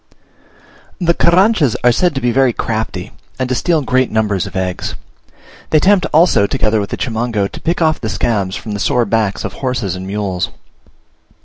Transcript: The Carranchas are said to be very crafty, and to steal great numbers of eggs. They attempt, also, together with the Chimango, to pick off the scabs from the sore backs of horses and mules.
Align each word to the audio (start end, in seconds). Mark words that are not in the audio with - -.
The 0.99 1.13
Carranchas 1.13 1.75
are 1.83 1.91
said 1.91 2.15
to 2.15 2.21
be 2.21 2.31
very 2.31 2.53
crafty, 2.53 3.11
and 3.37 3.47
to 3.49 3.53
steal 3.53 3.83
great 3.83 4.09
numbers 4.09 4.47
of 4.47 4.55
eggs. 4.55 4.95
They 5.69 5.77
attempt, 5.77 6.07
also, 6.11 6.47
together 6.47 6.79
with 6.79 6.89
the 6.89 6.97
Chimango, 6.97 7.47
to 7.51 7.61
pick 7.61 7.83
off 7.83 8.01
the 8.01 8.09
scabs 8.09 8.55
from 8.55 8.71
the 8.71 8.79
sore 8.79 9.05
backs 9.05 9.45
of 9.45 9.53
horses 9.53 9.95
and 9.95 10.07
mules. 10.07 10.49